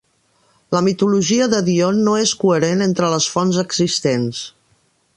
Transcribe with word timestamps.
La 0.75 0.79
mitologia 0.87 1.49
de 1.51 1.59
Dione 1.69 2.03
no 2.09 2.17
és 2.23 2.33
coherent 2.45 2.83
entre 2.89 3.13
les 3.15 3.31
fonts 3.37 3.63
existents. 3.69 4.45